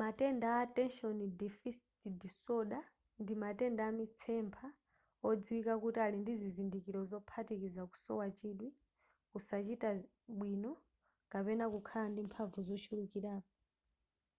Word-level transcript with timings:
matenda 0.00 0.46
a 0.52 0.60
attention 0.66 1.16
deficit 1.42 2.00
disorder 2.24 2.82
ndi 3.22 3.34
matenda 3.44 3.82
amitsempha 3.90 4.68
odziwika 5.28 5.74
kuti 5.82 5.98
ali 6.04 6.16
ndi 6.20 6.32
zizindikiro 6.42 7.00
zophatikiza 7.10 7.82
kusowa 7.90 8.26
chidwi 8.38 8.68
kusachita 9.30 9.88
bwino 10.38 10.70
kapena 11.32 11.64
kukhala 11.72 12.06
ndi 12.10 12.20
mphamvu 12.28 12.58
zochulukirapo 12.68 13.52